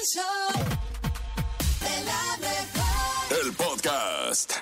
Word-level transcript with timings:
El 0.00 0.06
show 0.06 0.64
de 1.80 2.04
la 2.04 2.38
mejor. 2.38 3.44
El 3.44 3.52
podcast. 3.52 4.52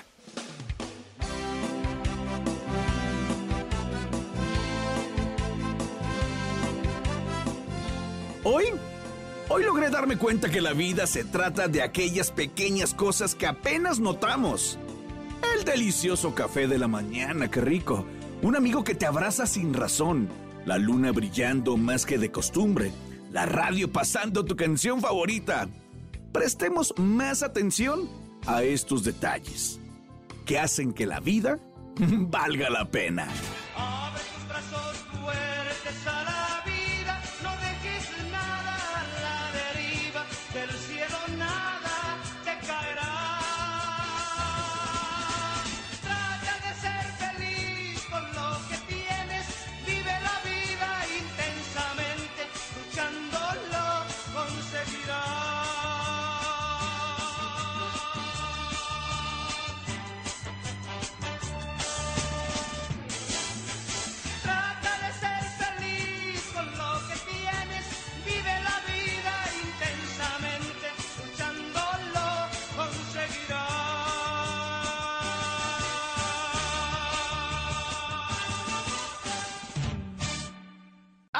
Hoy, 8.43 8.65
hoy 9.47 9.63
logré 9.63 9.89
darme 9.89 10.17
cuenta 10.17 10.49
que 10.49 10.59
la 10.59 10.73
vida 10.73 11.07
se 11.07 11.23
trata 11.23 11.69
de 11.69 11.83
aquellas 11.83 12.31
pequeñas 12.31 12.93
cosas 12.93 13.33
que 13.33 13.47
apenas 13.47 13.99
notamos. 13.99 14.77
El 15.55 15.63
delicioso 15.63 16.35
café 16.35 16.67
de 16.67 16.79
la 16.79 16.89
mañana, 16.89 17.49
qué 17.49 17.61
rico. 17.61 18.05
Un 18.41 18.57
amigo 18.57 18.83
que 18.83 18.95
te 18.95 19.05
abraza 19.05 19.45
sin 19.45 19.73
razón. 19.73 20.27
La 20.65 20.77
luna 20.77 21.13
brillando 21.13 21.77
más 21.77 22.05
que 22.05 22.17
de 22.17 22.29
costumbre. 22.29 22.91
La 23.31 23.45
radio 23.45 23.91
pasando 23.91 24.43
tu 24.43 24.55
canción 24.55 25.01
favorita. 25.01 25.67
Prestemos 26.31 26.93
más 26.97 27.43
atención 27.43 28.09
a 28.45 28.63
estos 28.63 29.03
detalles 29.03 29.79
que 30.45 30.57
hacen 30.59 30.93
que 30.93 31.05
la 31.05 31.19
vida 31.19 31.59
valga 31.99 32.69
la 32.69 32.89
pena. 32.89 33.27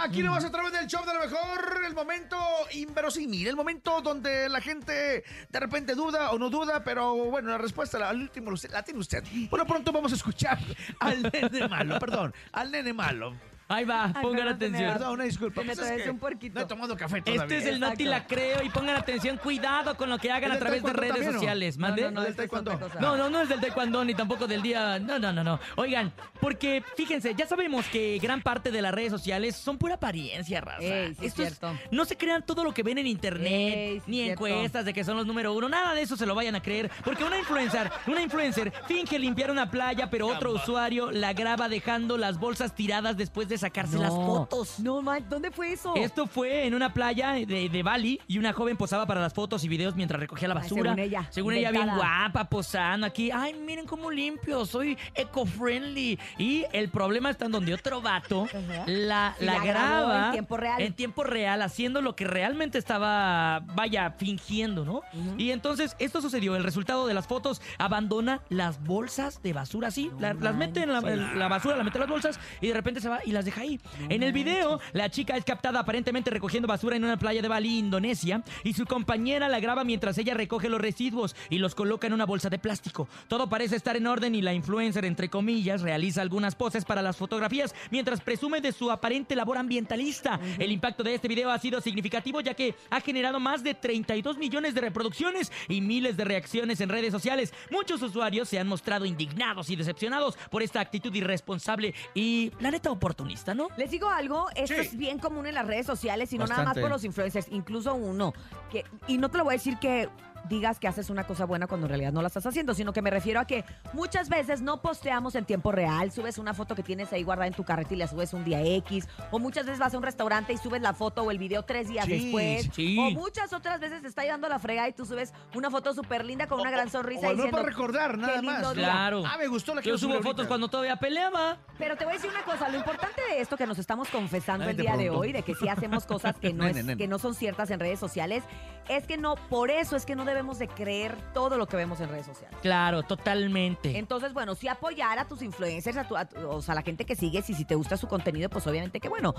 Aquí 0.01 0.23
nomás 0.23 0.45
a 0.45 0.49
través 0.49 0.71
del 0.71 0.87
show 0.87 1.03
de 1.05 1.13
lo 1.13 1.19
mejor, 1.19 1.81
el 1.85 1.93
momento 1.93 2.37
inverosímil, 2.71 3.45
el 3.47 3.55
momento 3.57 3.99
donde 3.99 4.47
la 4.47 4.61
gente 4.61 5.25
de 5.49 5.59
repente 5.59 5.93
duda 5.93 6.31
o 6.31 6.39
no 6.39 6.49
duda, 6.49 6.81
pero 6.85 7.15
bueno, 7.15 7.49
la 7.49 7.57
respuesta 7.57 8.07
al 8.07 8.21
último 8.21 8.49
la 8.71 8.81
tiene 8.81 9.01
usted. 9.01 9.25
Bueno, 9.49 9.65
pronto 9.65 9.91
vamos 9.91 10.13
a 10.13 10.15
escuchar 10.15 10.57
al 11.01 11.21
nene 11.21 11.67
malo, 11.67 11.99
perdón, 11.99 12.33
al 12.53 12.71
nene 12.71 12.93
malo. 12.93 13.35
Ahí 13.71 13.85
va, 13.85 14.05
Ay, 14.05 14.13
pongan 14.21 14.35
perdón, 14.37 14.53
atención. 14.55 14.77
señor. 14.79 14.93
Perdón, 14.97 15.13
una 15.13 15.23
disculpa. 15.25 15.61
Pues 15.63 15.77
es 15.79 16.01
que 16.03 16.09
un 16.09 16.17
puerquito. 16.19 16.59
No 16.59 16.65
he 16.65 16.67
tomado 16.67 16.97
café 16.97 17.21
todavía. 17.21 17.43
Este 17.43 17.57
es 17.59 17.65
el 17.67 17.79
Noti 17.79 18.03
la 18.05 18.25
creo 18.25 18.63
y 18.63 18.69
pongan 18.69 18.95
atención, 18.97 19.37
cuidado 19.37 19.95
con 19.95 20.09
lo 20.09 20.17
que 20.17 20.31
hagan 20.31 20.45
¿El 20.45 20.51
a 20.51 20.53
del 20.55 20.59
través 20.63 20.83
de 20.83 20.93
redes 20.93 21.09
también, 21.13 21.31
no? 21.33 21.39
sociales. 21.39 21.77
No, 21.77 21.87
¿Mande? 21.87 22.01
no, 22.01 22.11
no, 22.11 22.21
del 22.21 22.31
es 22.31 22.39
otra 22.39 22.47
taekwondo. 22.63 22.99
No, 22.99 23.15
no, 23.15 23.29
no 23.29 23.41
es 23.41 23.49
del 23.49 23.59
taekwondo 23.61 24.03
ni 24.03 24.15
tampoco 24.15 24.47
del 24.47 24.63
día. 24.63 24.97
No, 24.99 25.19
no, 25.19 25.31
no, 25.31 25.43
no. 25.43 25.59
Oigan, 25.75 26.11
porque 26.41 26.83
fíjense, 26.97 27.35
ya 27.35 27.45
sabemos 27.45 27.85
que 27.87 28.17
gran 28.19 28.41
parte 28.41 28.71
de 28.71 28.81
las 28.81 28.91
redes 28.91 29.11
sociales 29.11 29.55
son 29.55 29.77
pura 29.77 29.95
apariencia, 29.95 30.61
raza. 30.61 30.81
Ey, 30.81 31.13
sí 31.13 31.25
es 31.25 31.27
Esto 31.27 31.41
cierto. 31.43 31.79
no 31.91 32.05
se 32.05 32.17
crean 32.17 32.43
todo 32.43 32.63
lo 32.63 32.73
que 32.73 32.81
ven 32.81 32.97
en 32.97 33.05
internet, 33.05 33.51
Ey, 33.51 33.99
sí 33.99 34.03
ni 34.07 34.19
es 34.21 34.25
cierto. 34.25 34.47
encuestas 34.47 34.85
de 34.85 34.93
que 34.95 35.03
son 35.03 35.15
los 35.15 35.27
número 35.27 35.53
uno. 35.53 35.69
Nada 35.69 35.93
de 35.93 36.01
eso 36.01 36.17
se 36.17 36.25
lo 36.25 36.33
vayan 36.33 36.55
a 36.55 36.61
creer. 36.63 36.89
Porque 37.05 37.23
una 37.23 37.37
influencer, 37.37 37.91
una 38.07 38.23
influencer 38.23 38.73
finge 38.87 39.19
limpiar 39.19 39.51
una 39.51 39.69
playa, 39.69 40.09
pero 40.09 40.25
otro 40.25 40.53
usuario 40.53 41.11
la 41.11 41.33
graba 41.33 41.69
dejando 41.69 42.17
las 42.17 42.39
bolsas 42.39 42.73
tiradas 42.73 43.15
después 43.15 43.47
de 43.47 43.58
sacarse 43.59 43.97
las 43.97 44.09
fotos. 44.13 44.79
No, 44.79 45.01
man, 45.01 45.25
¿dónde 45.29 45.51
fue 45.51 45.73
eso? 45.73 45.93
Esto 45.95 46.25
fue 46.27 46.65
en 46.65 46.73
una 46.73 46.93
playa 46.93 47.33
de, 47.33 47.69
de 47.69 47.83
Bali 47.83 48.19
y 48.27 48.37
una 48.39 48.53
joven 48.53 48.77
posaba 48.77 49.05
para 49.05 49.21
las 49.21 49.33
fotos 49.33 49.63
y 49.63 49.67
videos 49.67 49.95
mientras 49.95 50.19
recogía 50.19 50.47
la 50.47 50.55
Ay, 50.55 50.61
basura. 50.61 50.91
según 50.95 50.99
ella, 50.99 51.27
Según 51.29 51.53
ella, 51.53 51.71
bien 51.71 51.83
inventada. 51.83 52.23
guapa, 52.23 52.49
posando 52.49 53.05
aquí. 53.07 53.29
Ay, 53.31 53.53
miren 53.53 53.85
cómo 53.85 54.09
limpio, 54.11 54.65
soy 54.65 54.97
eco-friendly. 55.15 56.19
Y 56.37 56.65
el 56.73 56.89
problema 56.89 57.29
está 57.29 57.45
en 57.45 57.51
donde 57.51 57.73
otro 57.73 58.01
vato 58.01 58.43
Ajá. 58.45 58.83
la, 58.87 59.35
Y 59.39 59.45
la 59.45 59.53
la 59.53 59.63
grabó 59.63 60.07
graba 60.07 60.25
en 60.27 60.31
tiempo 60.31 60.57
real. 60.57 60.81
en 60.81 60.93
tiempo 60.93 61.23
real, 61.23 61.61
haciendo 61.61 62.01
lo 62.01 62.15
que 62.15 62.25
realmente 62.25 62.77
estaba, 62.77 63.59
vaya, 63.75 64.11
fingiendo, 64.17 64.85
¿no? 64.85 65.01
Y 65.37 65.51
entonces 65.51 65.95
esto 65.99 66.21
sucedió. 66.21 66.55
El 66.55 66.63
resultado 66.63 67.07
de 67.07 67.13
las 67.13 67.27
fotos 67.27 67.61
abandona 67.77 68.41
las 68.49 68.83
bolsas 68.83 69.41
de 69.41 69.53
basura 69.53 69.89
la- 70.19 70.33
las 70.33 70.55
mete 70.55 70.83
en 70.83 70.91
la, 70.93 70.99
en 70.99 71.39
la 71.39 71.47
basura, 71.47 71.75
la 71.75 71.83
mete 71.83 71.97
en 71.97 72.01
las 72.01 72.09
bolsas 72.09 72.39
y 72.61 72.67
de 72.67 72.73
repente 72.73 73.01
se 73.01 73.09
va 73.09 73.19
y 73.25 73.31
las 73.31 73.45
deja 73.49 73.61
ahí. 73.61 73.79
en 74.09 74.21
el 74.21 74.31
video, 74.31 74.79
la 74.93 75.09
chica 75.09 75.35
es 75.35 75.43
captada 75.43 75.79
aparentemente 75.79 76.29
recogiendo 76.29 76.67
basura 76.67 76.95
en 76.95 77.03
una 77.03 77.17
playa 77.17 77.41
de 77.41 77.47
Bali, 77.47 77.79
Indonesia, 77.79 78.43
y 78.63 78.73
su 78.73 78.85
compañera 78.85 79.49
la 79.49 79.59
graba 79.59 79.83
mientras 79.83 80.17
ella 80.19 80.35
recoge 80.35 80.69
los 80.69 80.79
residuos 80.79 81.35
y 81.49 81.57
los 81.57 81.73
coloca 81.73 82.05
en 82.05 82.13
una 82.13 82.27
bolsa 82.27 82.49
de 82.49 82.59
plástico. 82.59 83.07
Todo 83.27 83.49
parece 83.49 83.75
estar 83.75 83.97
en 83.97 84.05
orden 84.05 84.35
y 84.35 84.43
la 84.43 84.53
influencer, 84.53 85.03
entre 85.03 85.29
comillas, 85.29 85.81
realiza 85.81 86.21
algunas 86.21 86.53
poses 86.53 86.85
para 86.85 87.01
las 87.01 87.17
fotografías 87.17 87.73
mientras 87.89 88.21
presume 88.21 88.61
de 88.61 88.71
su 88.71 88.91
aparente 88.91 89.35
labor 89.35 89.57
ambientalista. 89.57 90.39
El 90.59 90.71
impacto 90.71 91.03
de 91.03 91.15
este 91.15 91.27
video 91.27 91.49
ha 91.49 91.57
sido 91.57 91.81
significativo 91.81 92.41
ya 92.41 92.53
que 92.53 92.75
ha 92.91 93.01
generado 93.01 93.39
más 93.39 93.63
de 93.63 93.73
32 93.73 94.37
millones 94.37 94.75
de 94.75 94.81
reproducciones 94.81 95.51
y 95.67 95.81
miles 95.81 96.17
de 96.17 96.25
reacciones 96.25 96.81
en 96.81 96.89
redes 96.89 97.11
sociales. 97.11 97.51
Muchos 97.71 98.01
usuarios 98.03 98.47
se 98.47 98.59
han 98.59 98.67
mostrado 98.67 99.05
indignados 99.05 99.71
y 99.71 99.75
decepcionados 99.75 100.37
por 100.51 100.61
esta 100.61 100.81
actitud 100.81 101.13
irresponsable 101.15 101.95
y 102.13 102.51
la 102.59 102.71
neta 102.71 102.91
oportunista, 102.91 103.38
¿no? 103.55 103.67
Les 103.77 103.89
digo 103.91 104.09
algo, 104.09 104.47
esto 104.55 104.75
Sí. 104.75 104.81
es 104.81 104.97
bien 104.97 105.19
común 105.19 105.47
en 105.47 105.55
las 105.55 105.65
redes 105.65 105.85
sociales 105.85 106.31
y 106.33 106.37
no 106.37 106.43
nada 106.45 106.57
más 106.57 106.65
Bastante. 106.65 106.81
por 106.81 106.89
los 106.91 107.03
influencers, 107.03 107.47
incluso 107.51 107.93
uno. 107.95 108.33
Que, 108.71 108.85
y 109.07 109.17
no 109.17 109.29
te 109.29 109.37
lo 109.37 109.43
voy 109.45 109.53
a 109.53 109.57
decir 109.57 109.77
que 109.79 110.09
digas 110.47 110.79
que 110.79 110.87
haces 110.87 111.09
una 111.09 111.25
cosa 111.25 111.45
buena 111.45 111.67
cuando 111.67 111.85
en 111.87 111.89
realidad 111.89 112.11
no 112.11 112.21
la 112.21 112.27
estás 112.27 112.45
haciendo, 112.45 112.73
sino 112.73 112.93
que 112.93 113.01
me 113.01 113.09
refiero 113.09 113.39
a 113.39 113.45
que 113.45 113.65
muchas 113.93 114.29
veces 114.29 114.61
no 114.61 114.81
posteamos 114.81 115.35
en 115.35 115.45
tiempo 115.45 115.71
real, 115.71 116.11
subes 116.11 116.37
una 116.37 116.53
foto 116.53 116.75
que 116.75 116.83
tienes 116.83 117.11
ahí 117.13 117.23
guardada 117.23 117.47
en 117.47 117.53
tu 117.53 117.63
carreta 117.63 117.93
y 117.93 117.97
la 117.97 118.07
subes 118.07 118.33
un 118.33 118.43
día 118.43 118.61
X, 118.61 119.07
o 119.31 119.39
muchas 119.39 119.65
veces 119.65 119.79
vas 119.79 119.93
a 119.93 119.97
un 119.97 120.03
restaurante 120.03 120.53
y 120.53 120.57
subes 120.57 120.81
la 120.81 120.93
foto 120.93 121.23
o 121.23 121.31
el 121.31 121.37
video 121.37 121.63
tres 121.63 121.87
días 121.89 122.05
Sí, 122.05 122.11
después, 122.23 122.69
sí. 122.73 122.97
o 122.99 123.11
muchas 123.11 123.53
otras 123.53 123.79
veces 123.79 124.01
te 124.01 124.07
está 124.07 124.23
llevando 124.23 124.47
la 124.49 124.59
frega 124.59 124.87
y 124.87 124.93
tú 124.93 125.05
subes 125.05 125.33
una 125.55 125.69
foto 125.69 125.93
súper 125.93 126.25
linda 126.25 126.47
con 126.47 126.59
una 126.59 126.69
O- 126.69 126.73
gran 126.73 126.87
o- 126.87 126.91
sonrisa 126.91 127.21
o 127.27 127.29
no 127.29 127.35
diciendo, 127.35 127.57
para 127.57 127.69
recordar, 127.69 128.17
nada 128.17 128.33
"Qué 128.35 128.41
lindo 128.41 128.61
más. 128.67 128.75
día". 128.75 128.85
Claro. 128.85 129.23
Ah, 129.25 129.37
me 129.37 129.47
gustó 129.47 129.75
la 129.75 129.81
que 129.81 129.89
Yo 129.89 129.95
yo 129.95 129.99
subo 129.99 130.13
fotos 130.15 130.25
ahorita. 130.25 130.47
cuando 130.47 130.67
todavía 130.67 130.95
peleaba. 130.95 131.57
Pero 131.77 131.95
te 131.97 132.05
voy 132.05 132.13
a 132.13 132.15
decir 132.17 132.29
una 132.31 132.43
cosa, 132.43 132.69
lo 132.69 132.77
importante 132.77 133.21
de 133.29 133.41
esto 133.41 133.55
que 133.57 133.67
nos 133.67 133.77
estamos 133.79 134.09
confesando 134.09 134.67
el 134.69 134.77
día 134.77 134.95
de 134.97 135.09
hoy, 135.09 135.31
de 135.31 135.43
que 135.43 135.53
sí 135.55 135.67
hacemos 135.67 136.05
cosas 136.05 136.35
que 136.39 136.53
no, 136.53 136.63
Nene, 136.65 136.79
es- 136.79 136.85
nene. 136.85 136.97
que 136.97 137.07
no 137.07 137.19
son 137.19 137.35
ciertas 137.35 137.69
en 137.71 137.79
redes 137.79 137.99
sociales, 137.99 138.43
es 138.87 139.05
que 139.05 139.17
no, 139.17 139.35
por 139.35 139.69
eso 139.69 139.95
es 139.95 140.05
que 140.05 140.15
no 140.15 140.25
debemos 140.29 140.59
de 140.59 140.67
creer 140.67 141.15
todo 141.33 141.57
lo 141.57 141.67
que 141.67 141.75
vemos 141.77 141.99
en 141.99 142.09
redes 142.09 142.25
sociales. 142.25 142.57
Claro, 142.61 143.03
totalmente. 143.03 143.97
Entonces, 143.97 144.33
bueno, 144.33 144.55
sí 144.55 144.67
apoyar 144.67 145.19
a 145.19 145.27
tus 145.27 145.41
influencers, 145.41 145.97
a 145.97 146.07
tu- 146.07 146.15
a 146.17 146.25
tu- 146.25 146.47
o 146.49 146.61
sea, 146.61 146.71
a 146.73 146.75
la 146.75 146.81
gente 146.83 147.05
que 147.05 147.15
sigues 147.15 147.49
y 147.49 147.53
si 147.53 147.65
te 147.65 147.75
gusta 147.75 147.97
su 147.97 148.07
contenido, 148.07 148.49
pues 148.49 148.65
obviamente 148.67 148.99
que 148.99 149.09
bueno. 149.09 149.33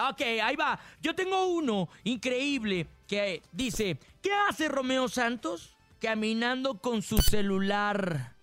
Ok, 0.09 0.21
ahí 0.44 0.56
va. 0.56 0.79
Yo 1.01 1.15
tengo 1.15 1.47
uno 1.47 1.89
increíble. 2.03 2.88
que 3.07 3.41
dice, 3.51 4.00
¿qué 4.21 4.31
hace 4.50 4.67
Romeo 4.67 5.07
Santos? 5.07 5.75
Caminando 6.00 6.79
con 6.79 7.01
su 7.01 7.17
celular. 7.19 8.35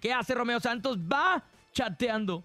¿Qué 0.00 0.12
hace 0.12 0.34
Romeo 0.34 0.60
Santos? 0.60 0.98
Va 0.98 1.44
chateando. 1.72 2.44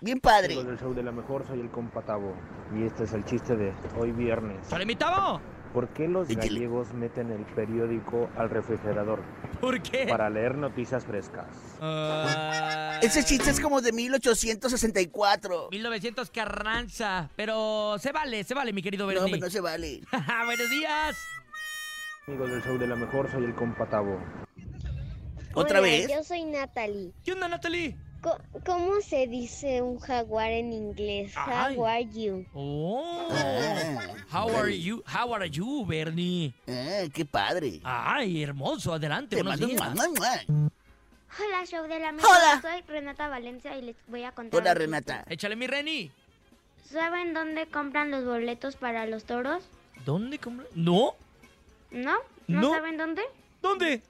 bien 0.00 0.18
padre. 0.20 0.54
Amigos 0.54 0.66
del 0.66 0.78
show 0.78 0.94
de 0.94 1.02
la 1.02 1.12
mejor, 1.12 1.46
soy 1.46 1.60
el 1.60 1.70
compa 1.70 2.02
Tavo. 2.02 2.34
Y 2.76 2.82
este 2.84 3.04
es 3.04 3.12
el 3.12 3.24
chiste 3.24 3.56
de 3.56 3.72
hoy 3.98 4.12
viernes. 4.12 4.66
¿Sale 4.66 4.84
mi 4.84 4.96
Tavo? 4.96 5.40
¿Por 5.72 5.88
qué 5.88 6.08
los 6.08 6.28
gallegos 6.28 6.92
meten 6.94 7.30
el 7.30 7.44
periódico 7.54 8.28
al 8.36 8.48
refrigerador? 8.50 9.20
¿Por 9.60 9.80
qué? 9.82 10.06
Para 10.08 10.30
leer 10.30 10.56
noticias 10.56 11.04
frescas. 11.04 11.46
Ah, 11.80 12.98
Ese 13.02 13.22
chiste 13.24 13.50
es 13.50 13.60
como 13.60 13.80
de 13.80 13.92
1864. 13.92 15.68
1900 15.70 16.30
Carranza, 16.30 17.28
pero 17.36 17.96
se 17.98 18.12
vale, 18.12 18.44
se 18.44 18.54
vale, 18.54 18.72
mi 18.72 18.82
querido 18.82 19.04
No, 19.04 19.08
Bernie. 19.08 19.32
pero 19.32 19.46
no 19.46 19.50
se 19.50 19.60
vale. 19.60 20.00
Buenos 20.46 20.70
días. 20.70 21.16
Amigos 22.26 22.50
del 22.50 22.62
show 22.62 22.78
de 22.78 22.86
la 22.86 22.96
mejor, 22.96 23.30
soy 23.30 23.44
el 23.44 23.54
compa 23.54 23.86
Tavo. 23.86 24.18
¿Otra 25.54 25.78
Hola, 25.80 25.88
vez? 25.88 26.08
Yo 26.10 26.22
soy 26.24 26.44
Natalie. 26.44 27.12
¿Qué 27.24 27.32
onda, 27.32 27.48
Natalie? 27.48 27.96
¿Cómo 28.66 29.00
se 29.00 29.26
dice 29.28 29.80
un 29.80 29.98
jaguar 30.00 30.50
en 30.50 30.72
inglés? 30.72 31.32
Ay. 31.36 31.76
How 31.76 31.86
are 31.86 32.04
you? 32.06 32.44
Oh. 32.52 33.28
Ah, 33.30 34.14
How 34.32 34.48
are 34.56 34.76
you? 34.76 35.02
How 35.06 35.32
are 35.34 35.48
you, 35.48 35.84
Bernie? 35.86 36.52
ah, 36.68 37.04
qué 37.12 37.24
padre. 37.24 37.80
Ay, 37.84 38.42
hermoso, 38.42 38.92
adelante, 38.92 39.36
Te 39.36 39.42
buenos 39.42 39.60
un. 39.70 39.78
Hola, 41.38 41.64
show 41.66 41.86
de 41.86 42.00
la 42.00 42.08
Hola. 42.10 42.58
Soy 42.60 42.82
Renata 42.88 43.28
Valencia 43.28 43.76
y 43.76 43.82
les 43.82 43.96
voy 44.08 44.24
a 44.24 44.32
contar. 44.32 44.60
Hola. 44.60 44.74
Renata. 44.74 45.24
Échale 45.28 45.54
mi 45.56 45.66
Reni. 45.66 46.10
¿Saben 46.90 47.34
dónde 47.34 47.66
compran 47.66 48.10
los 48.10 48.24
boletos 48.24 48.76
para 48.76 49.06
los 49.06 49.24
toros? 49.24 49.62
¿Dónde 50.04 50.38
compra? 50.38 50.66
¿No? 50.74 51.14
¿No? 51.90 52.16
¿No, 52.48 52.60
No. 52.62 52.70
saben 52.70 52.96
dónde? 52.96 53.22
¿Dónde? 53.62 54.02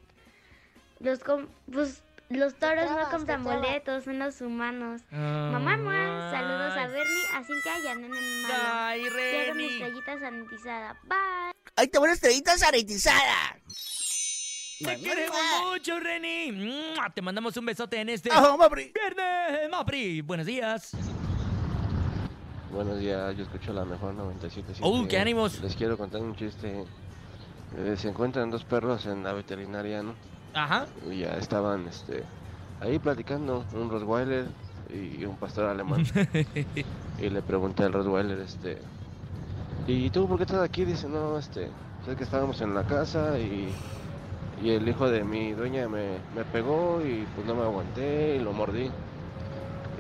Los 1.00 1.18
com- 1.18 1.46
pues 1.72 2.02
los 2.30 2.54
toros 2.54 2.90
no 2.90 3.08
compran 3.10 3.42
boletos, 3.44 4.04
son 4.04 4.18
los 4.18 4.40
humanos. 4.40 5.02
Mamá, 5.10 5.76
mamá, 5.76 6.30
saludos 6.30 6.76
a 6.76 6.86
Bernie, 6.86 7.24
a 7.34 7.44
Cintia 7.44 7.78
y 7.82 7.86
a 7.86 7.94
Nene. 7.94 8.16
Ay, 8.52 9.02
Quiero 9.02 9.54
mi 9.54 9.64
estrellita 9.64 10.18
sanitizada. 10.18 10.92
Bye. 11.04 11.52
Ahí 11.76 11.88
te 11.88 11.98
van 11.98 12.10
estrellita 12.10 12.58
sanitizada. 12.58 13.56
Te 14.84 14.96
queremos 15.00 15.38
mucho, 15.72 15.98
Reni. 15.98 16.52
Mua, 16.52 17.10
Te 17.10 17.20
mandamos 17.22 17.56
un 17.56 17.66
besote 17.66 18.00
en 18.00 18.10
este 18.10 18.30
Ah, 18.32 18.54
Mapri. 18.56 18.92
viernes, 18.94 19.70
Mapri. 19.70 20.20
Buenos 20.20 20.46
días. 20.46 20.92
Buenos 22.70 22.98
días, 22.98 23.34
yo 23.36 23.44
escucho 23.44 23.72
la 23.72 23.84
mejor 23.84 24.14
97. 24.14 24.74
¡Uh, 24.82 25.08
qué 25.08 25.18
ánimos! 25.18 25.58
Les 25.60 25.74
quiero 25.74 25.96
contar 25.96 26.20
un 26.20 26.36
chiste. 26.36 26.84
Eh, 27.76 27.96
se 27.96 28.08
encuentran 28.08 28.50
dos 28.50 28.64
perros 28.64 29.06
en 29.06 29.24
la 29.24 29.32
veterinaria, 29.32 30.02
¿no? 30.02 30.14
Ajá. 30.54 30.86
Y 31.10 31.20
ya 31.20 31.36
estaban 31.36 31.86
este, 31.88 32.24
ahí 32.80 32.98
platicando, 32.98 33.64
un 33.74 33.90
Rottweiler 33.90 34.46
y 34.90 35.24
un 35.24 35.36
pastor 35.36 35.66
alemán. 35.66 36.04
y 37.18 37.28
le 37.28 37.42
pregunté 37.42 37.84
al 37.84 37.92
Rottweiler, 37.92 38.38
este, 38.40 38.78
¿y 39.86 40.10
tú 40.10 40.26
por 40.26 40.38
qué 40.38 40.44
estás 40.44 40.62
aquí? 40.62 40.84
Dice, 40.84 41.08
no, 41.08 41.38
este, 41.38 41.70
es 42.08 42.16
que 42.16 42.24
estábamos 42.24 42.60
en 42.60 42.74
la 42.74 42.84
casa 42.84 43.38
y, 43.38 43.72
y 44.62 44.70
el 44.70 44.88
hijo 44.88 45.10
de 45.10 45.24
mi 45.24 45.52
dueña 45.52 45.88
me, 45.88 46.18
me 46.34 46.44
pegó 46.52 47.00
y 47.04 47.26
pues 47.34 47.46
no 47.46 47.54
me 47.54 47.62
aguanté 47.62 48.36
y 48.36 48.38
lo 48.38 48.52
mordí. 48.52 48.90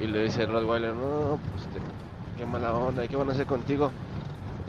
Y 0.00 0.06
le 0.06 0.24
dice 0.24 0.44
el 0.44 0.52
Rottweiler, 0.52 0.94
no, 0.94 1.38
pues 1.52 1.64
este, 1.66 1.80
qué 2.36 2.46
mala 2.46 2.72
onda, 2.72 3.04
¿y 3.04 3.08
qué 3.08 3.16
van 3.16 3.28
a 3.28 3.32
hacer 3.32 3.46
contigo? 3.46 3.90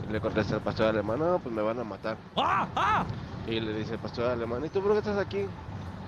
Y 0.08 0.12
le 0.12 0.20
contesta 0.20 0.56
el 0.56 0.60
pastor 0.60 0.86
alemán, 0.86 1.20
no, 1.20 1.38
pues 1.38 1.54
me 1.54 1.62
van 1.62 1.78
a 1.78 1.84
matar. 1.84 2.16
¡Ah! 2.36 2.66
¡Ah! 2.74 3.04
Y 3.46 3.60
le 3.60 3.72
dice 3.72 3.94
el 3.94 4.00
pastor 4.00 4.26
alemán, 4.30 4.64
¿y 4.64 4.68
tú 4.68 4.82
por 4.82 4.92
qué 4.92 4.98
estás 4.98 5.18
aquí? 5.18 5.46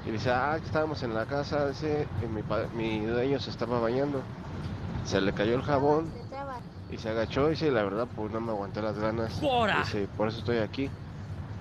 Y 0.07 0.11
dice, 0.11 0.31
ah, 0.31 0.57
que 0.59 0.67
estábamos 0.67 1.03
en 1.03 1.15
la 1.15 1.27
casa, 1.27 1.69
dice, 1.69 2.07
y 2.23 2.27
mi, 2.27 2.43
mi 2.75 3.07
dueño 3.07 3.39
se 3.39 3.51
estaba 3.51 3.79
bañando. 3.81 4.21
Se 5.05 5.21
le 5.21 5.33
cayó 5.33 5.55
el 5.55 5.63
jabón 5.63 6.11
y 6.91 6.99
se 6.99 7.09
agachó 7.11 7.47
y 7.49 7.51
dice, 7.51 7.71
la 7.71 7.83
verdad, 7.83 8.07
pues 8.15 8.33
no 8.33 8.41
me 8.41 8.51
aguanté 8.53 8.83
las 8.83 8.99
ganas. 8.99 9.33
¡Fora! 9.35 9.79
Dice, 9.79 10.09
por 10.17 10.29
eso 10.29 10.39
estoy 10.39 10.59
aquí. 10.59 10.91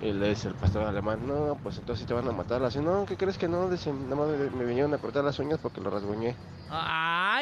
Y 0.00 0.12
le 0.12 0.30
dice 0.30 0.48
el 0.48 0.54
pastor 0.54 0.84
alemán, 0.84 1.20
no, 1.26 1.56
pues 1.62 1.78
entonces 1.78 2.00
sí 2.02 2.06
te 2.06 2.14
van 2.14 2.26
a 2.28 2.32
matar. 2.32 2.64
Dice, 2.64 2.80
no, 2.80 3.06
¿qué 3.06 3.16
crees 3.16 3.38
que 3.38 3.46
no? 3.46 3.68
Dice, 3.68 3.92
nada 3.92 4.16
más 4.16 4.28
me, 4.28 4.50
me 4.50 4.64
vinieron 4.64 4.92
a 4.94 4.98
cortar 4.98 5.22
las 5.22 5.38
uñas 5.38 5.60
porque 5.62 5.80
lo 5.80 5.90
rasguñé. 5.90 6.34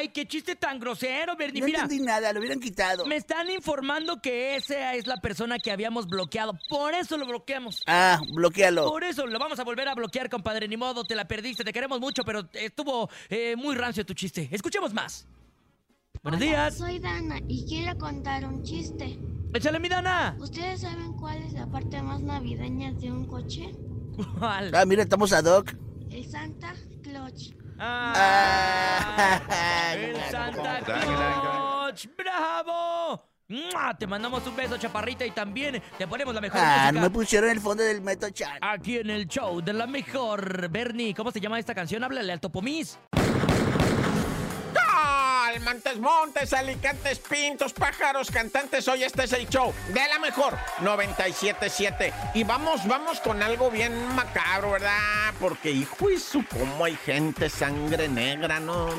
¡Ay, 0.01 0.07
qué 0.09 0.27
chiste 0.27 0.55
tan 0.55 0.79
grosero, 0.79 1.35
Bernie! 1.35 1.59
No 1.61 1.67
Mira, 1.67 1.81
entendí 1.83 2.03
nada, 2.03 2.33
lo 2.33 2.39
hubieran 2.39 2.59
quitado. 2.59 3.05
me 3.05 3.15
están 3.17 3.51
informando 3.51 4.19
que 4.19 4.55
esa 4.55 4.95
es 4.95 5.05
la 5.05 5.17
persona 5.17 5.59
que 5.59 5.71
habíamos 5.71 6.07
bloqueado. 6.07 6.57
Por 6.69 6.95
eso 6.95 7.17
lo 7.17 7.27
bloqueamos. 7.27 7.83
Ah, 7.85 8.19
bloquealo. 8.33 8.89
Por 8.89 9.03
eso 9.03 9.27
lo 9.27 9.37
vamos 9.37 9.59
a 9.59 9.63
volver 9.63 9.87
a 9.87 9.93
bloquear, 9.93 10.27
compadre. 10.27 10.67
Ni 10.67 10.75
modo, 10.75 11.03
te 11.03 11.13
la 11.13 11.27
perdiste. 11.27 11.63
Te 11.63 11.71
queremos 11.71 11.99
mucho, 11.99 12.23
pero 12.23 12.49
estuvo 12.53 13.11
eh, 13.29 13.55
muy 13.55 13.75
rancio 13.75 14.03
tu 14.03 14.15
chiste. 14.15 14.49
Escuchemos 14.51 14.91
más. 14.91 15.27
Buenos 16.23 16.39
días. 16.41 16.79
Soy 16.79 16.97
Dana 16.97 17.39
y 17.47 17.67
quiero 17.67 17.95
contar 17.99 18.43
un 18.45 18.63
chiste. 18.63 19.19
Échale 19.53 19.79
mi 19.79 19.87
dana. 19.87 20.35
¿Ustedes 20.39 20.81
saben 20.81 21.13
cuál 21.13 21.43
es 21.43 21.53
la 21.53 21.67
parte 21.67 22.01
más 22.01 22.21
navideña 22.21 22.91
de 22.93 23.11
un 23.11 23.27
coche? 23.27 23.69
¿Cuál? 24.39 24.73
Ah, 24.73 24.83
mira, 24.83 25.03
estamos 25.03 25.31
a 25.31 25.43
Doc. 25.43 25.75
El 26.09 26.27
Santa 26.27 26.73
Clutch. 27.03 27.53
Ah, 27.83 29.41
el. 29.95 30.15
Santa 30.29 30.79
Claus. 30.85 32.07
¡Bravo! 32.15 33.27
Te 33.97 34.07
mandamos 34.07 34.45
un 34.47 34.55
beso, 34.55 34.77
chaparrita, 34.77 35.25
y 35.25 35.31
también 35.31 35.81
te 35.97 36.07
ponemos 36.07 36.33
la 36.33 36.39
mejor 36.41 36.59
Ah, 36.63 36.73
música 36.75 36.91
no 36.93 37.01
me 37.01 37.09
pusieron 37.09 37.49
el 37.49 37.59
fondo 37.59 37.83
del 37.83 38.01
Meto 38.01 38.29
Chan. 38.29 38.59
aquí 38.61 38.97
en 38.99 39.09
el 39.09 39.27
show 39.27 39.61
de 39.61 39.73
la 39.73 39.87
mejor. 39.87 40.69
Bernie, 40.69 41.13
¿cómo 41.13 41.31
se 41.31 41.41
llama 41.41 41.59
esta 41.59 41.75
canción? 41.75 42.03
Háblale 42.03 42.31
al 42.31 42.39
Topomis. 42.39 42.97
Montes, 45.63 45.99
montes, 45.99 46.53
alicantes, 46.53 47.19
pintos, 47.19 47.71
pájaros, 47.73 48.31
cantantes. 48.31 48.87
Hoy 48.87 49.03
este 49.03 49.25
es 49.25 49.33
el 49.33 49.47
show 49.47 49.71
de 49.89 50.07
la 50.07 50.17
mejor 50.17 50.57
977. 50.81 52.13
Y 52.33 52.43
vamos, 52.43 52.87
vamos 52.87 53.19
con 53.19 53.43
algo 53.43 53.69
bien 53.69 53.93
macabro, 54.15 54.71
¿verdad? 54.71 55.33
Porque, 55.39 55.69
hijo 55.69 56.09
y 56.09 56.17
su, 56.17 56.43
cómo 56.47 56.85
hay 56.85 56.95
gente 56.95 57.49
sangre 57.49 58.07
negra, 58.07 58.59
¿no? 58.59 58.89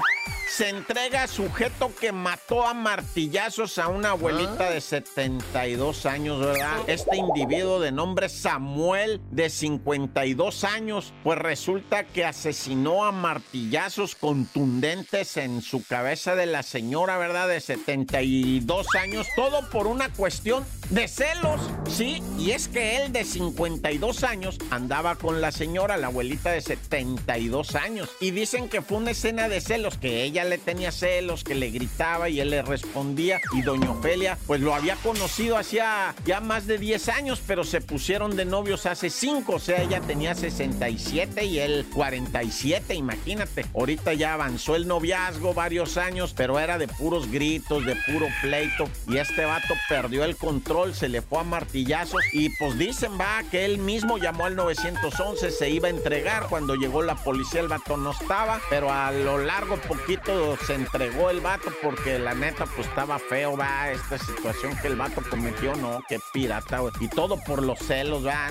Se 0.48 0.68
entrega 0.68 1.26
sujeto 1.26 1.92
que 1.98 2.12
mató 2.12 2.66
a 2.66 2.74
martillazos 2.74 3.78
a 3.78 3.88
una 3.88 4.10
abuelita 4.10 4.70
de 4.70 4.82
72 4.82 6.04
años, 6.04 6.40
¿verdad? 6.40 6.80
Este 6.86 7.16
individuo 7.16 7.80
de 7.80 7.90
nombre 7.90 8.28
Samuel, 8.28 9.20
de 9.30 9.48
52 9.48 10.64
años, 10.64 11.14
pues 11.24 11.38
resulta 11.38 12.04
que 12.04 12.26
asesinó 12.26 13.04
a 13.04 13.12
martillazos 13.12 14.14
contundentes 14.14 15.38
en 15.38 15.62
su 15.62 15.84
cabeza 15.86 16.34
de 16.34 16.46
la 16.46 16.62
señora, 16.62 17.16
¿verdad? 17.16 17.48
De 17.48 17.60
72 17.60 18.86
años, 18.94 19.26
todo 19.34 19.70
por 19.70 19.86
una 19.86 20.10
cuestión 20.10 20.64
de 20.90 21.08
celos, 21.08 21.60
¿sí? 21.88 22.22
Y 22.38 22.50
es 22.50 22.68
que 22.68 22.98
él 22.98 23.12
de 23.12 23.24
52 23.24 24.24
años 24.24 24.58
andaba 24.70 25.14
con 25.16 25.40
la 25.40 25.50
señora, 25.50 25.96
la 25.96 26.08
abuelita 26.08 26.50
de 26.50 26.60
72 26.60 27.74
años, 27.74 28.10
y 28.20 28.32
dicen 28.32 28.68
que 28.68 28.82
fue 28.82 28.98
una 28.98 29.12
escena 29.12 29.48
de 29.48 29.62
celos, 29.62 29.96
que 29.96 30.22
ella 30.24 30.41
le 30.48 30.58
tenía 30.58 30.92
celos, 30.92 31.44
que 31.44 31.54
le 31.54 31.70
gritaba 31.70 32.28
y 32.28 32.40
él 32.40 32.50
le 32.50 32.62
respondía, 32.62 33.40
y 33.52 33.62
doña 33.62 33.90
Ofelia, 33.90 34.38
pues 34.46 34.60
lo 34.60 34.74
había 34.74 34.96
conocido 34.96 35.56
hacía 35.56 36.14
ya 36.24 36.40
más 36.40 36.66
de 36.66 36.78
10 36.78 37.08
años, 37.08 37.42
pero 37.46 37.64
se 37.64 37.80
pusieron 37.80 38.36
de 38.36 38.44
novios 38.44 38.86
hace 38.86 39.10
5, 39.10 39.54
o 39.54 39.58
sea, 39.58 39.82
ella 39.82 40.00
tenía 40.00 40.34
67 40.34 41.44
y 41.44 41.58
él 41.58 41.86
47, 41.94 42.94
imagínate. 42.94 43.66
Ahorita 43.74 44.12
ya 44.14 44.34
avanzó 44.34 44.76
el 44.76 44.86
noviazgo 44.86 45.54
varios 45.54 45.96
años, 45.96 46.34
pero 46.36 46.58
era 46.58 46.78
de 46.78 46.88
puros 46.88 47.30
gritos, 47.30 47.84
de 47.84 47.96
puro 47.96 48.28
pleito, 48.40 48.88
y 49.08 49.18
este 49.18 49.44
vato 49.44 49.74
perdió 49.88 50.24
el 50.24 50.36
control, 50.36 50.94
se 50.94 51.08
le 51.08 51.22
fue 51.22 51.40
a 51.40 51.44
martillazos, 51.44 52.22
y 52.32 52.50
pues 52.56 52.78
dicen, 52.78 53.18
va, 53.18 53.42
que 53.50 53.64
él 53.64 53.78
mismo 53.78 54.18
llamó 54.18 54.46
al 54.46 54.56
911, 54.56 55.50
se 55.50 55.70
iba 55.70 55.88
a 55.88 55.90
entregar, 55.90 56.46
cuando 56.48 56.74
llegó 56.74 57.02
la 57.02 57.16
policía 57.16 57.60
el 57.60 57.68
vato 57.68 57.96
no 57.96 58.12
estaba, 58.12 58.60
pero 58.70 58.92
a 58.92 59.10
lo 59.10 59.38
largo, 59.38 59.76
poquito 59.76 60.21
se 60.66 60.74
entregó 60.74 61.30
el 61.30 61.40
vato 61.40 61.72
porque 61.82 62.18
la 62.18 62.34
neta 62.34 62.66
pues 62.66 62.86
estaba 62.86 63.18
feo, 63.18 63.56
va, 63.56 63.90
esta 63.90 64.18
situación 64.18 64.76
que 64.80 64.88
el 64.88 64.96
vato 64.96 65.22
cometió, 65.28 65.74
no, 65.76 66.02
qué 66.08 66.18
pirata. 66.32 66.80
Y 67.00 67.08
todo 67.08 67.38
por 67.44 67.62
los 67.62 67.78
celos, 67.78 68.26
va. 68.26 68.50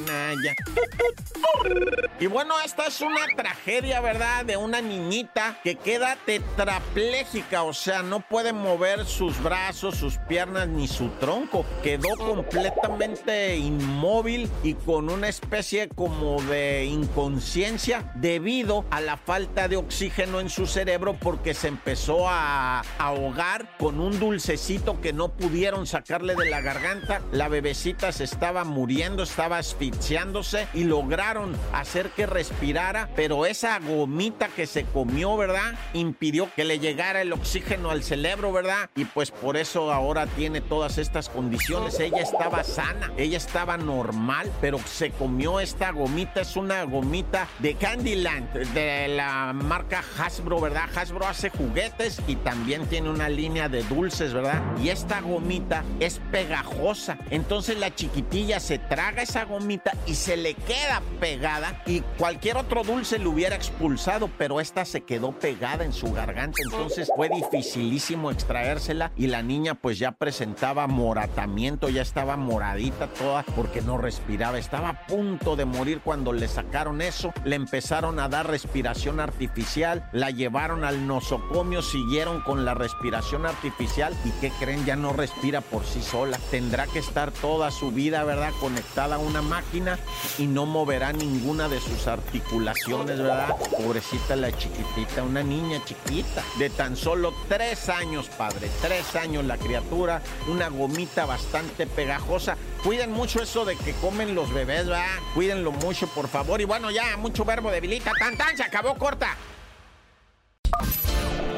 Y 2.19 2.27
bueno, 2.27 2.53
esta 2.63 2.87
es 2.87 3.01
una 3.01 3.25
tragedia, 3.35 3.99
¿verdad? 3.99 4.45
De 4.45 4.55
una 4.55 4.79
niñita 4.81 5.59
que 5.63 5.75
queda 5.75 6.17
tetrapléjica, 6.25 7.63
o 7.63 7.73
sea, 7.73 8.03
no 8.03 8.19
puede 8.19 8.53
mover 8.53 9.05
sus 9.05 9.41
brazos, 9.41 9.97
sus 9.97 10.17
piernas 10.17 10.67
ni 10.67 10.87
su 10.87 11.09
tronco. 11.19 11.65
Quedó 11.81 12.15
completamente 12.17 13.57
inmóvil 13.57 14.49
y 14.63 14.75
con 14.75 15.09
una 15.09 15.29
especie 15.29 15.89
como 15.89 16.41
de 16.43 16.85
inconsciencia 16.85 18.11
debido 18.15 18.85
a 18.91 19.01
la 19.01 19.17
falta 19.17 19.67
de 19.67 19.77
oxígeno 19.77 20.39
en 20.39 20.49
su 20.49 20.67
cerebro 20.67 21.15
porque 21.19 21.53
se 21.61 21.67
empezó 21.67 22.27
a 22.27 22.81
ahogar 22.97 23.77
con 23.77 23.99
un 23.99 24.19
dulcecito 24.19 24.99
que 24.99 25.13
no 25.13 25.27
pudieron 25.29 25.85
sacarle 25.85 26.33
de 26.33 26.49
la 26.49 26.59
garganta. 26.59 27.21
La 27.31 27.49
bebecita 27.49 28.11
se 28.11 28.23
estaba 28.23 28.63
muriendo, 28.63 29.21
estaba 29.21 29.59
asfixiándose 29.59 30.67
y 30.73 30.85
lograron 30.85 31.55
hacer 31.71 32.09
que 32.15 32.25
respirara, 32.25 33.11
pero 33.15 33.45
esa 33.45 33.77
gomita 33.77 34.47
que 34.47 34.65
se 34.65 34.85
comió, 34.85 35.37
¿verdad? 35.37 35.75
Impidió 35.93 36.49
que 36.55 36.63
le 36.63 36.79
llegara 36.79 37.21
el 37.21 37.31
oxígeno 37.31 37.91
al 37.91 38.01
cerebro, 38.01 38.51
¿verdad? 38.51 38.89
Y 38.95 39.05
pues 39.05 39.29
por 39.29 39.55
eso 39.55 39.93
ahora 39.93 40.25
tiene 40.25 40.61
todas 40.61 40.97
estas 40.97 41.29
condiciones. 41.29 41.99
Ella 41.99 42.23
estaba 42.23 42.63
sana, 42.63 43.11
ella 43.17 43.37
estaba 43.37 43.77
normal, 43.77 44.51
pero 44.61 44.79
se 44.79 45.11
comió 45.11 45.59
esta 45.59 45.91
gomita, 45.91 46.41
es 46.41 46.55
una 46.55 46.85
gomita 46.85 47.47
de 47.59 47.75
Candyland, 47.75 48.51
de 48.73 49.09
la 49.09 49.53
marca 49.53 50.03
Hasbro, 50.17 50.59
¿verdad? 50.59 50.89
Hasbro 50.95 51.27
hace 51.27 51.50
juguetes 51.57 52.21
y 52.27 52.35
también 52.37 52.85
tiene 52.87 53.09
una 53.09 53.29
línea 53.29 53.69
de 53.69 53.83
dulces, 53.83 54.33
¿verdad? 54.33 54.61
Y 54.81 54.89
esta 54.89 55.21
gomita 55.21 55.83
es 55.99 56.19
pegajosa. 56.31 57.17
Entonces 57.29 57.77
la 57.79 57.93
chiquitilla 57.93 58.59
se 58.59 58.79
traga 58.79 59.21
esa 59.21 59.45
gomita 59.45 59.93
y 60.05 60.15
se 60.15 60.37
le 60.37 60.53
queda 60.53 61.01
pegada 61.19 61.81
y 61.85 62.01
cualquier 62.17 62.57
otro 62.57 62.83
dulce 62.83 63.19
le 63.19 63.27
hubiera 63.27 63.55
expulsado, 63.55 64.29
pero 64.37 64.59
esta 64.59 64.85
se 64.85 65.01
quedó 65.01 65.31
pegada 65.31 65.83
en 65.83 65.93
su 65.93 66.11
garganta. 66.11 66.61
Entonces 66.63 67.09
fue 67.15 67.29
dificilísimo 67.29 68.31
extraérsela 68.31 69.11
y 69.15 69.27
la 69.27 69.41
niña 69.41 69.75
pues 69.75 69.99
ya 69.99 70.11
presentaba 70.11 70.87
moratamiento, 70.87 71.89
ya 71.89 72.01
estaba 72.01 72.37
moradita 72.37 73.07
toda 73.07 73.43
porque 73.55 73.81
no 73.81 73.97
respiraba. 73.97 74.57
Estaba 74.57 74.89
a 74.89 75.07
punto 75.07 75.55
de 75.55 75.65
morir 75.65 76.01
cuando 76.03 76.33
le 76.33 76.47
sacaron 76.47 77.01
eso. 77.01 77.33
Le 77.43 77.55
empezaron 77.55 78.19
a 78.19 78.29
dar 78.29 78.47
respiración 78.47 79.19
artificial, 79.19 80.09
la 80.13 80.29
llevaron 80.31 80.83
al 80.83 81.07
nosocomio, 81.07 81.40
siguieron 81.81 82.41
con 82.41 82.65
la 82.65 82.73
respiración 82.73 83.45
artificial 83.45 84.15
y 84.23 84.31
¿qué 84.39 84.51
creen? 84.59 84.85
Ya 84.85 84.95
no 84.95 85.13
respira 85.13 85.61
por 85.61 85.85
sí 85.85 86.01
sola. 86.01 86.39
Tendrá 86.49 86.87
que 86.87 86.99
estar 86.99 87.31
toda 87.31 87.71
su 87.71 87.91
vida, 87.91 88.23
¿verdad? 88.23 88.51
Conectada 88.59 89.15
a 89.15 89.19
una 89.19 89.41
máquina 89.41 89.99
y 90.37 90.47
no 90.47 90.65
moverá 90.65 91.13
ninguna 91.13 91.67
de 91.69 91.79
sus 91.79 92.07
articulaciones, 92.07 93.19
¿verdad? 93.19 93.55
Pobrecita 93.77 94.35
la 94.35 94.55
chiquitita, 94.55 95.23
una 95.23 95.43
niña 95.43 95.83
chiquita 95.83 96.43
de 96.57 96.69
tan 96.69 96.95
solo 96.95 97.33
tres 97.47 97.89
años, 97.89 98.27
padre. 98.29 98.69
Tres 98.81 99.15
años 99.15 99.45
la 99.45 99.57
criatura, 99.57 100.21
una 100.47 100.69
gomita 100.69 101.25
bastante 101.25 101.87
pegajosa. 101.87 102.57
Cuiden 102.83 103.11
mucho 103.11 103.41
eso 103.41 103.65
de 103.65 103.75
que 103.75 103.93
comen 103.93 104.35
los 104.35 104.51
bebés, 104.53 104.87
¿verdad? 104.87 105.19
Cuídenlo 105.33 105.71
mucho, 105.71 106.07
por 106.07 106.27
favor. 106.27 106.61
Y 106.61 106.65
bueno, 106.65 106.91
ya, 106.91 107.17
mucho 107.17 107.45
verbo 107.45 107.71
debilita. 107.71 108.11
Tan, 108.17 108.37
tan, 108.37 108.57
se 108.57 108.63
acabó 108.63 108.95
corta. 108.95 109.37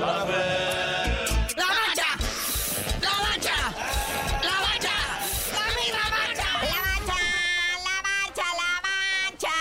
¡La 0.04 1.68
mancha! 1.68 2.08
¡La 3.00 3.10
mancha! 3.22 3.56
¡La 4.42 4.56
mancha! 4.60 4.96
¡La 5.54 5.66
misma 5.80 6.04
mancha! 6.10 6.48
La 6.62 6.80
mancha, 6.84 7.18
la 7.86 7.96
mancha, 8.04 8.46
la 8.60 8.72
mancha. 8.84 9.56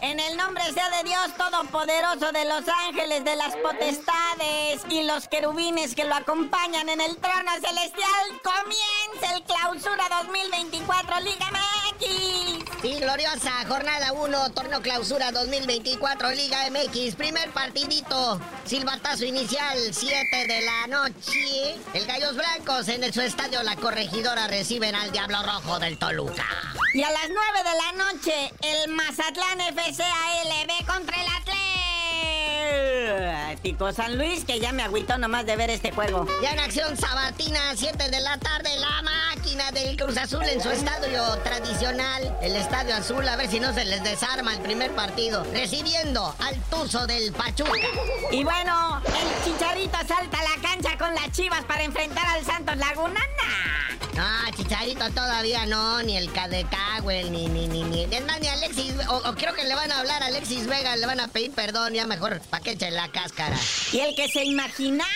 En 0.00 0.18
el 0.18 0.36
nombre 0.38 0.64
sea 0.72 0.88
de 0.88 1.02
Dios 1.04 1.36
Todopoderoso, 1.36 2.32
de 2.32 2.44
los 2.46 2.64
ángeles, 2.86 3.22
de 3.22 3.36
las 3.36 3.54
potestades 3.56 4.82
y 4.88 5.02
los 5.02 5.28
querubines 5.28 5.94
que 5.94 6.04
lo 6.04 6.14
acompañan 6.14 6.88
en 6.88 7.02
el 7.02 7.18
trono 7.18 7.52
celestial, 7.60 8.40
comienza 8.42 9.36
el 9.36 9.42
clausura 9.42 10.08
2024 10.22 11.20
Liga 11.20 11.50
MX. 12.06 12.82
Sí, 12.82 12.94
gloriosa, 12.98 13.64
jornada 13.68 14.12
1, 14.12 14.50
torneo 14.50 14.82
clausura 14.82 15.30
2024, 15.30 16.30
Liga 16.32 16.58
MX, 16.70 17.14
primer 17.14 17.50
partidito, 17.50 18.40
silbatazo 18.64 19.24
inicial, 19.24 19.78
7 19.92 20.46
de 20.48 20.62
la 20.62 20.86
noche. 20.88 21.76
El 21.94 22.06
Gallos 22.06 22.34
Blancos 22.34 22.88
en 22.88 23.04
el- 23.04 23.12
su 23.14 23.20
estadio 23.20 23.62
La 23.62 23.76
Corregidora 23.76 24.48
reciben 24.48 24.94
al 24.96 25.12
Diablo 25.12 25.42
Rojo 25.44 25.78
del 25.78 25.96
Toluca. 25.98 26.46
Y 26.94 27.02
a 27.04 27.10
las 27.10 27.28
9 27.28 27.62
de 27.62 27.76
la 27.76 27.92
noche, 28.04 28.52
el 28.62 28.90
Mazatlán 28.90 29.60
FC 29.60 30.02
ALB 30.02 30.84
contra 30.86 31.16
el 31.22 31.28
Atlético 33.52 33.92
San 33.92 34.18
Luis, 34.18 34.44
que 34.44 34.58
ya 34.58 34.72
me 34.72 34.82
agüitó 34.82 35.18
nomás 35.18 35.46
de 35.46 35.54
ver 35.56 35.70
este 35.70 35.92
juego. 35.92 36.26
Ya 36.42 36.50
en 36.52 36.58
acción 36.58 36.96
sabatina, 36.96 37.60
7 37.76 38.10
de 38.10 38.20
la 38.20 38.36
tarde, 38.38 38.70
la 38.78 39.02
máquina 39.52 39.70
del 39.72 39.96
Cruz 39.96 40.16
Azul 40.16 40.44
en 40.44 40.62
su 40.62 40.70
estadio 40.70 41.22
tradicional, 41.44 42.36
el 42.40 42.56
Estadio 42.56 42.94
Azul, 42.94 43.26
a 43.28 43.36
ver 43.36 43.50
si 43.50 43.60
no 43.60 43.74
se 43.74 43.84
les 43.84 44.02
desarma 44.02 44.54
el 44.54 44.60
primer 44.60 44.92
partido, 44.92 45.44
recibiendo 45.52 46.34
al 46.38 46.56
Tuzo 46.70 47.06
del 47.06 47.32
Pachuca. 47.32 47.70
Y 48.30 48.44
bueno, 48.44 49.02
el 49.04 49.44
Chicharito 49.44 49.98
salta 50.08 50.38
a 50.38 50.42
la 50.42 50.62
cancha 50.62 50.96
con 50.96 51.14
las 51.14 51.30
chivas 51.32 51.64
para 51.64 51.82
enfrentar 51.82 52.26
al 52.28 52.44
Santos 52.44 52.76
Laguna. 52.78 53.20
Nah. 53.20 54.18
Ah, 54.18 54.50
Chicharito 54.56 55.10
todavía 55.10 55.66
no, 55.66 56.02
ni 56.02 56.16
el 56.16 56.32
Cadecagüel, 56.32 57.30
ni, 57.30 57.48
ni, 57.48 57.68
ni, 57.68 57.82
ni. 57.82 58.04
Es 58.04 58.24
más, 58.24 58.40
ni 58.40 58.48
Alexis, 58.48 58.94
o, 59.08 59.16
o 59.16 59.34
creo 59.34 59.54
que 59.54 59.64
le 59.64 59.74
van 59.74 59.92
a 59.92 60.00
hablar 60.00 60.22
a 60.22 60.26
Alexis 60.26 60.66
Vega, 60.66 60.96
le 60.96 61.06
van 61.06 61.20
a 61.20 61.28
pedir 61.28 61.52
perdón, 61.52 61.92
ya 61.92 62.06
mejor, 62.06 62.40
pa' 62.40 62.60
que 62.60 62.72
echen 62.72 62.94
la 62.94 63.08
cáscara. 63.08 63.58
Y 63.92 64.00
el 64.00 64.14
que 64.14 64.28
se 64.28 64.44
imaginaba 64.44 65.10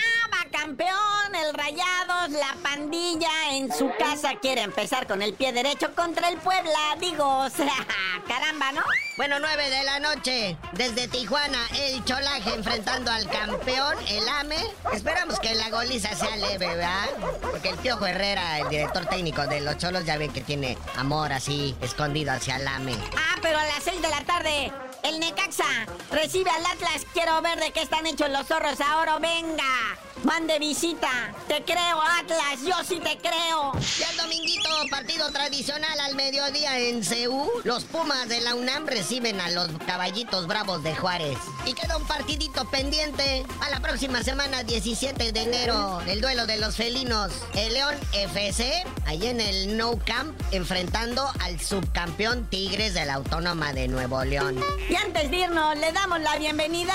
campeón, 0.51 1.35
el 1.35 1.55
Rayados, 1.55 2.31
la 2.31 2.57
pandilla 2.63 3.31
en 3.53 3.73
su 3.73 3.91
casa 3.99 4.35
quiere 4.41 4.63
empezar 4.63 5.07
con 5.07 5.23
el 5.23 5.35
pie 5.35 5.53
derecho 5.53 5.95
contra 5.95 6.29
el 6.29 6.39
Puebla. 6.39 6.97
Digo, 7.01 7.25
o 7.25 7.51
sea, 7.51 7.87
caramba, 8.29 8.73
¿no? 8.73 8.83
Bueno, 9.17 9.39
9 9.39 9.71
de 9.71 9.83
la 9.85 10.01
noche, 10.01 10.57
desde 10.73 11.09
Tijuana, 11.09 11.59
el 11.75 12.05
Cholaje 12.05 12.55
enfrentando 12.55 13.11
al 13.11 13.29
campeón, 13.31 13.97
el 14.09 14.29
AME. 14.29 14.59
Esperamos 14.93 15.41
que 15.41 15.55
la 15.55 15.71
goliza 15.71 16.15
sea 16.15 16.37
leve, 16.37 16.67
¿verdad? 16.67 17.09
Porque 17.41 17.71
el 17.71 17.77
Piojo 17.77 18.07
Herrera, 18.07 18.61
el 18.61 18.69
director 18.69 19.07
técnico 19.07 19.47
de 19.47 19.61
los 19.61 19.79
Cholos, 19.79 20.05
ya 20.05 20.19
ve 20.19 20.29
que 20.29 20.43
tiene 20.43 20.77
amor 20.97 21.33
así, 21.33 21.75
escondido 21.81 22.33
hacia 22.33 22.57
el 22.57 22.69
AME. 22.69 22.97
Ah, 23.17 23.37
pero 23.41 23.59
a 23.59 23.65
las 23.65 23.83
6 23.83 24.03
de 24.03 24.09
la 24.09 24.21
tarde, 24.25 24.73
el 25.03 25.21
Necaxa 25.21 25.87
recibe 26.11 26.51
al 26.51 26.67
Atlas. 26.67 27.07
Quiero 27.13 27.41
ver 27.41 27.59
de 27.59 27.71
qué 27.73 27.83
están 27.83 28.07
hechos 28.07 28.29
los 28.31 28.47
zorros 28.47 28.81
ahora. 28.81 29.19
Venga, 29.19 29.65
van 30.25 30.47
de 30.47 30.59
visita. 30.59 31.35
Te 31.49 31.63
creo, 31.65 32.01
Atlas, 32.21 32.61
yo 32.65 32.75
sí 32.85 33.01
te 33.01 33.19
creo. 33.19 33.73
Y 33.99 34.03
el 34.11 34.17
dominguito, 34.17 34.69
partido 34.91 35.31
tradicional 35.31 35.99
al 36.01 36.15
mediodía 36.15 36.79
en 36.79 37.05
Ceú. 37.05 37.51
Los 37.65 37.85
Pumas 37.85 38.29
de 38.29 38.41
la 38.41 38.55
UNAM 38.55 38.87
reciben 38.87 39.41
a 39.41 39.51
los 39.51 39.69
caballitos 39.87 40.47
bravos 40.47 40.83
de 40.83 40.95
Juárez. 40.95 41.39
Y 41.65 41.75
queda 41.75 41.97
un 41.97 42.07
partidito 42.07 42.69
pendiente 42.71 43.45
a 43.61 43.71
la 43.71 43.81
próxima 43.81 44.23
semana, 44.23 44.63
17 44.63 45.33
de 45.33 45.41
enero, 45.41 46.01
el 46.07 46.21
duelo 46.21 46.47
de 46.47 46.57
los 46.59 46.77
felinos. 46.77 47.33
El 47.55 47.75
León 47.75 47.95
FC, 48.13 48.85
ahí 49.07 49.27
en 49.27 49.41
el 49.41 49.77
No 49.77 49.99
Camp, 50.05 50.39
enfrentando 50.53 51.29
al 51.41 51.61
subcampeón 51.61 52.49
Tigres 52.49 52.95
de 52.95 53.05
la 53.05 53.15
Autónoma 53.15 53.73
de 53.73 53.89
Nuevo 53.89 54.25
León. 54.25 54.63
Y 54.89 54.95
antes 54.97 55.31
de 55.31 55.37
irnos, 55.37 55.77
le 55.77 55.93
damos 55.93 56.21
la 56.21 56.37
bienvenida 56.37 56.95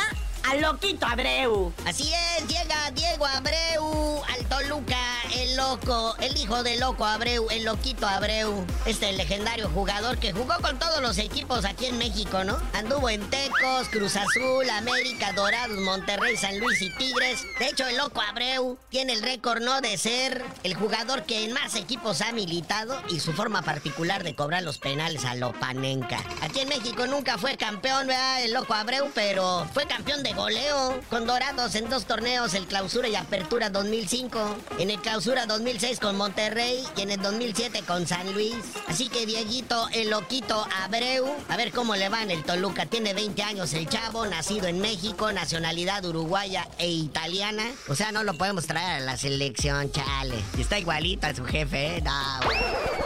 al 0.50 0.62
Loquito 0.62 1.06
Abreu. 1.06 1.74
Así 1.86 2.12
es, 2.14 2.48
llega 2.48 2.92
Diego 2.92 3.26
Abreu 3.26 4.22
al 4.24 4.46
Toluca, 4.48 4.98
el 5.34 5.56
loco, 5.56 6.16
el 6.20 6.36
hijo 6.38 6.64
del 6.64 6.80
loco 6.80 7.06
Abreu, 7.06 7.48
el 7.50 7.64
loquito 7.64 8.06
Abreu, 8.08 8.66
este 8.86 9.14
legendario 9.14 9.70
jugador 9.70 10.18
que 10.18 10.34
jugó 10.34 10.54
con 10.62 10.78
todos 10.78 11.02
los 11.02 11.18
equipos 11.18 11.66
aquí 11.66 11.86
en 11.86 11.98
México, 11.98 12.44
¿no? 12.44 12.58
Anduvo 12.74 13.10
en 13.10 13.22
Tecos, 13.30 13.88
Cruz 13.90 14.16
Azul, 14.16 14.70
América, 14.70 15.32
Dorados, 15.34 15.78
Monterrey, 15.78 16.36
San 16.36 16.60
Luis 16.60 16.82
y 16.82 16.90
Tigres. 16.98 17.44
De 17.60 17.68
hecho, 17.68 17.88
el 17.88 17.98
loco 17.98 18.22
Abreu 18.22 18.78
tiene 18.90 19.14
el 19.14 19.22
récord, 19.22 19.62
¿no? 19.62 19.80
De 19.82 19.98
ser 19.98 20.44
el 20.64 20.74
jugador 20.74 21.24
que 21.24 21.46
en 21.46 21.54
más 21.54 21.76
equipos 21.76 22.22
ha 22.22 22.32
militado 22.34 23.02
y 23.10 23.20
su 23.20 23.32
forma 23.34 23.62
particular 23.62 24.24
de 24.24 24.36
cobrar 24.36 24.64
los 24.64 24.78
penales 24.78 25.24
a 25.26 25.36
lo 25.36 25.54
panenca. 25.54 26.24
Aquí 26.42 26.62
en 26.62 26.70
México 26.70 27.08
nunca 27.08 27.38
fue 27.38 27.58
campeón, 27.58 28.08
¿verdad? 28.08 28.44
El 28.44 28.54
loco 28.54 28.74
Abreu, 28.74 29.10
pero 29.16 29.68
fue 29.74 29.86
campeón 29.86 30.24
de 30.24 30.34
goleo 30.34 31.00
con 31.10 31.26
Dorados 31.26 31.76
en 31.76 31.90
dos 31.90 32.06
torneos, 32.06 32.54
el 32.54 32.68
Clausura 32.68 33.08
y 33.08 33.16
Apertura 33.16 33.70
2005. 33.70 34.58
En 34.80 34.90
el 34.90 35.00
Clausura 35.02 35.21
clausura 35.22 35.46
2006 35.46 36.00
con 36.00 36.18
Monterrey 36.18 36.84
y 36.98 37.02
en 37.02 37.12
el 37.12 37.22
2007 37.22 37.84
con 37.86 38.08
San 38.08 38.34
Luis. 38.34 38.56
Así 38.88 39.08
que 39.08 39.28
Dieguito, 39.28 39.88
el 39.94 40.10
loquito 40.10 40.66
Abreu, 40.82 41.28
a 41.48 41.58
ver 41.58 41.72
cómo 41.72 41.96
le 41.96 42.10
va 42.10 42.24
en 42.24 42.32
el 42.32 42.44
Toluca. 42.44 42.88
Tiene 42.88 43.14
20 43.14 43.44
años 43.44 43.72
el 43.74 43.88
chavo, 43.88 44.26
nacido 44.26 44.66
en 44.66 44.80
México, 44.80 45.32
nacionalidad 45.32 46.04
uruguaya 46.06 46.68
e 46.80 46.90
italiana. 46.90 47.64
O 47.88 47.94
sea, 47.94 48.12
no 48.12 48.24
lo 48.24 48.34
podemos 48.34 48.66
traer 48.66 49.04
a 49.04 49.06
la 49.06 49.16
selección, 49.16 49.92
chale. 49.92 50.44
Está 50.58 50.80
igualito 50.80 51.28
a 51.28 51.36
su 51.36 51.46
jefe, 51.46 51.98
¿eh? 51.98 52.02
No. 52.02 53.01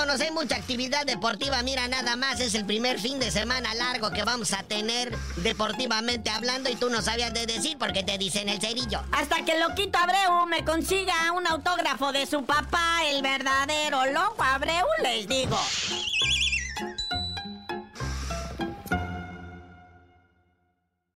Vámonos. 0.00 0.20
Hay 0.20 0.30
mucha 0.30 0.56
actividad 0.56 1.04
deportiva. 1.04 1.62
Mira, 1.62 1.86
nada 1.88 2.16
más. 2.16 2.40
Es 2.40 2.54
el 2.54 2.64
primer 2.64 2.98
fin 2.98 3.18
de 3.18 3.30
semana 3.30 3.74
largo 3.74 4.10
que 4.10 4.22
vamos 4.24 4.52
a 4.52 4.62
tener 4.62 5.14
deportivamente 5.36 6.30
hablando 6.30 6.70
y 6.70 6.76
tú 6.76 6.88
no 6.90 7.02
sabías 7.02 7.34
de 7.34 7.46
decir 7.46 7.76
porque 7.78 8.02
te 8.02 8.16
dicen 8.18 8.48
el 8.48 8.60
cerillo. 8.60 9.02
Hasta 9.12 9.44
que 9.44 9.58
loquito 9.58 9.98
Abreu 9.98 10.46
me 10.46 10.64
consiga 10.64 11.32
un 11.32 11.46
autógrafo 11.46 12.12
de 12.12 12.26
su 12.26 12.44
papá, 12.44 13.00
el 13.06 13.22
verdadero 13.22 14.06
loco 14.06 14.42
Abreu, 14.42 14.86
les 15.02 15.28
digo. 15.28 15.58